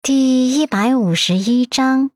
[0.00, 2.12] 第一百五十一章，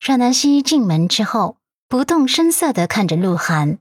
[0.00, 1.56] 阮南希进门之后，
[1.88, 3.78] 不动声色的看着鹿晗，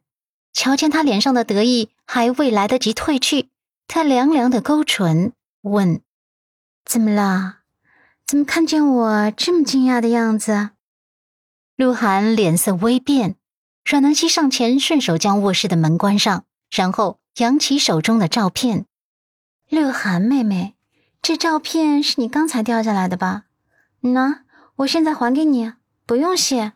[0.53, 3.49] 瞧见他脸上的得意还未来得及褪去，
[3.87, 6.01] 他凉凉的勾唇问
[6.85, 7.57] ：“怎么了？
[8.25, 10.69] 怎么看见我这么惊讶的样子？”
[11.75, 13.35] 鹿晗脸色微变，
[13.83, 18.85] 阮南希上前顺手将卧室的门关上，然后扬起手中的照片
[19.69, 20.75] ：“鹿晗妹妹。”
[21.21, 23.43] 这照片是你刚才掉下来的吧？
[23.99, 24.43] 那
[24.77, 25.73] 我现在还给你，
[26.07, 26.73] 不用谢。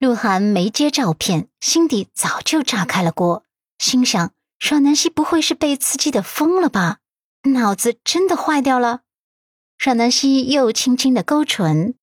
[0.00, 3.44] 鹿晗没接照片，心底早就炸开了锅，
[3.78, 6.98] 心想：阮南希不会是被刺激的疯了吧？
[7.44, 9.02] 脑子真的坏掉了？
[9.78, 11.94] 阮南希又轻轻的勾唇，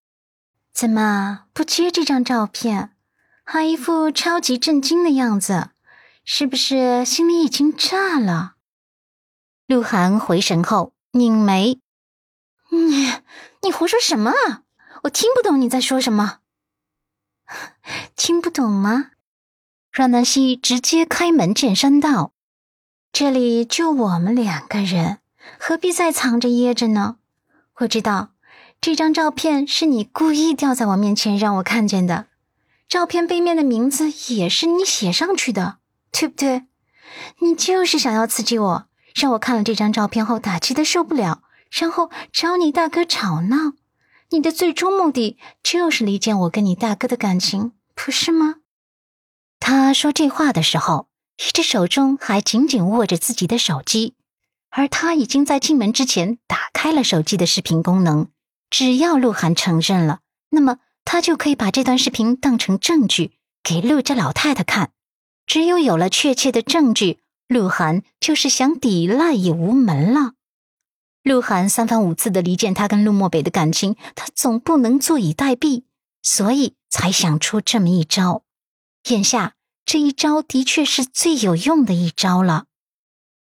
[0.74, 2.92] 怎么不接这张照片？
[3.44, 5.72] 还一副超级震惊的样子，
[6.24, 8.56] 是不是心里已经炸了？
[9.68, 10.95] 鹿晗回神后。
[11.16, 11.80] 拧眉，
[12.72, 13.14] 你
[13.62, 14.64] 你胡说什么啊？
[15.04, 16.40] 我听不懂你在说什么。
[18.18, 19.12] 听不懂吗？
[19.94, 22.34] 阮南希直接开门见山道
[23.14, 25.20] ：“这里就我们两个人，
[25.58, 27.16] 何必再藏着掖着呢？
[27.76, 28.32] 我知道
[28.82, 32.28] 这张照片是你故意掉在我面前让我看见的，
[32.90, 35.78] 照片背面的名字也是你写上去的，
[36.12, 36.66] 对不对？
[37.40, 43.74] 你就是想要刺激我。”让我看了这张照片后打击的受不了，然后找你大哥吵闹。
[44.30, 48.56] 你的最终目的就是离间我跟你大哥的感情，不是吗？
[49.60, 51.08] 他说这话的时候，
[51.38, 54.16] 一只手中还紧紧握着自己的手机，
[54.70, 58.28] 而他已经在进门之前打开了手机的视频功能。
[58.70, 60.20] 只要鹿晗承认了，
[60.50, 63.32] 那么他就可以把这段视频当成证据
[63.64, 64.92] 给陆家老太太看。
[65.48, 67.20] 只有有了确切的证据。
[67.56, 70.34] 鹿晗就是想抵赖也无门了。
[71.24, 75.84] 鹿晗三番五次的离间他跟陆漠北的感情，他总不能坐以待毙，
[76.22, 78.44] 所以才想出这么一招。
[79.08, 79.54] 眼下
[79.86, 82.66] 这一招的确是最有用的一招了。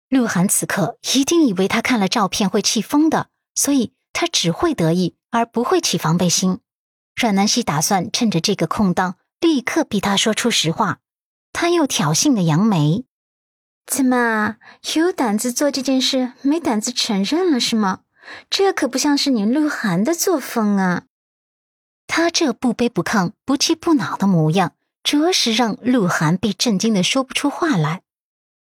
[0.07, 6.59] 鹿晗此刻一定以为他看了照片会气疯的，所以他只会得意而不会起防备心。
[7.13, 10.99] 阮南希打算趁着这个空档，立刻逼他说出实话。
[11.51, 13.03] 他又挑衅的扬眉。
[13.87, 14.57] 怎么
[14.95, 18.01] 有胆子做这件事，没胆子承认了是吗？
[18.49, 21.03] 这可不像是你鹿晗的作风啊！
[22.05, 28.01] 他这不卑不亢、不气不恼的模样，着实让鹿晗被震惊的说不出话来。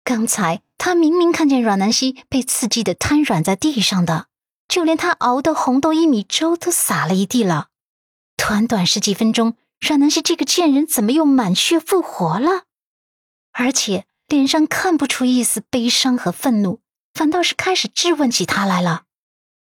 [0.04, 4.28] 刚才他明明看见阮南希被刺激的瘫软在地上的，
[4.68, 7.70] 就连他熬的红豆薏米粥都洒了一地了。
[8.38, 12.66] 短短十几分钟，阮南希这个贱人怎么又满血复活了？
[13.52, 14.06] 而且。
[14.28, 16.82] 脸上看不出一丝悲伤和愤怒，
[17.14, 19.04] 反倒是开始质问起他来了。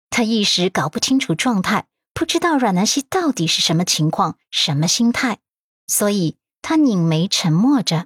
[0.10, 5.40] 他一时搞不清楚状态，不知道阮南希到底是什么情况、什么心态，
[5.88, 8.06] 所以他拧眉沉默着。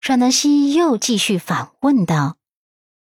[0.00, 2.36] 阮南希又继续反问道：“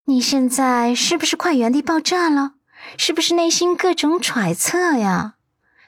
[0.07, 2.55] 你现在是不是快原地爆炸了？
[2.97, 5.35] 是不是内心各种揣测呀？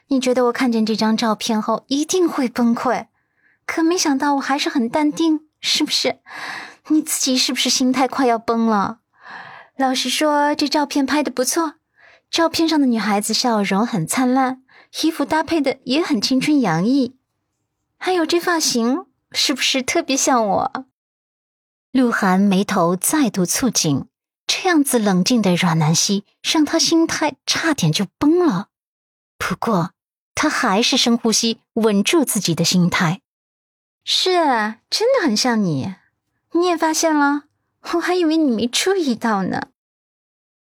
[0.07, 3.07] 你觉得我看见这张照片后一定会崩溃，
[3.65, 6.19] 可没想到我还是很淡定，是不是？”
[6.89, 8.99] 你自己是不是心态快要崩了？
[9.77, 11.75] 老实说，这照片拍的不错，
[12.29, 14.63] 照片上的女孩子笑容很灿烂，
[15.01, 17.17] 衣服搭配的也很青春洋溢，
[17.97, 20.85] 还有这发型，是不是特别像我？
[21.91, 24.05] 鹿晗眉头再度蹙紧，
[24.45, 28.67] 这样子冷静的阮南希让他心态差点就崩了。
[29.37, 29.91] 不过
[30.35, 33.21] 他还是深呼吸，稳住自己的心态。
[34.03, 34.35] 是，
[34.89, 35.95] 真的很像你。
[36.55, 37.43] 你也发现了，
[37.93, 39.67] 我还以为你没注意到呢。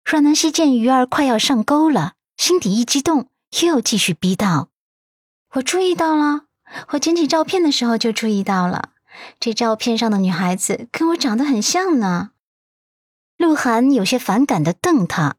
[0.06, 3.30] 阮南希见鱼儿快要上钩了，心底一激动，
[3.62, 4.70] 又继续逼道
[5.56, 6.46] ：“我注意到了，
[6.92, 8.92] 我捡起照片的时候就注意到了，
[9.38, 12.32] 这照片上的女孩子跟我长得很像呢。”
[13.36, 15.36] 鹿晗有些反感的瞪他：“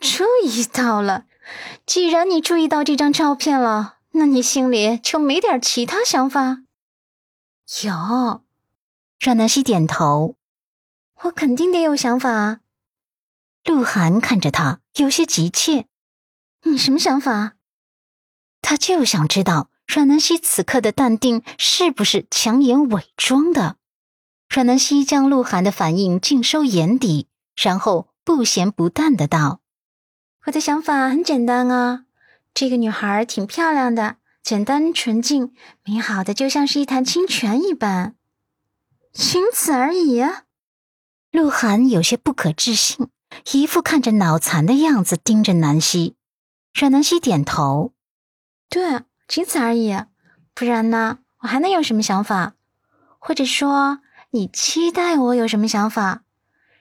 [0.00, 1.26] 注意到了？
[1.84, 6.62] 既然你注意到这张照片了，那你心里就没点其他想法？”
[7.84, 8.45] 有。
[9.18, 10.36] 阮南希点头，
[11.22, 12.60] 我肯定得有想法啊。
[13.64, 15.86] 鹿晗看着他，有些急切
[16.64, 17.54] ：“你什么想法？”
[18.62, 23.76] 他就想知道阮南希此刻的淡定是不是强颜伪装的。
[24.48, 29.60] 阮南希将鹿晗的反应尽收眼底，然后不咸不淡的道
[30.46, 32.04] ：“我的想法很简单啊，
[32.54, 35.52] 这个女孩挺漂亮的，简单纯净，
[35.84, 38.14] 美好的就像是一潭清泉一般。”
[39.16, 40.22] 仅此而已。
[41.30, 43.08] 鹿晗有些不可置信，
[43.52, 46.16] 一副看着脑残的样子盯着南希。
[46.74, 47.94] 阮南希点头
[48.68, 49.96] ：“对，仅此而已。
[50.54, 51.20] 不然呢？
[51.40, 52.56] 我还能有什么想法？
[53.18, 54.00] 或者说，
[54.32, 56.22] 你期待我有什么想法？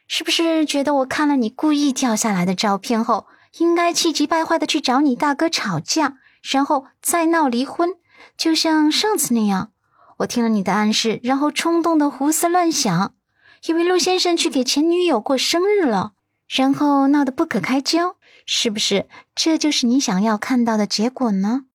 [0.06, 3.28] 是不是觉得我看了你故意掉下来的照片后，
[3.60, 7.92] 应该气急败坏的去找你大哥吵架，然后再闹离婚？
[8.38, 9.72] 就像上次那样，
[10.18, 13.14] 我听了你的暗示，然后冲动的胡思乱想，
[13.68, 16.14] 以为陆先生去给前女友过生日了，
[16.48, 18.16] 然后闹得不可开交。
[18.46, 21.66] 是不是这就是你想要看到的结果呢？